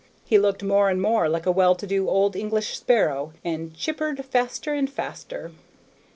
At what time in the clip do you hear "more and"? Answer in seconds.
0.63-0.99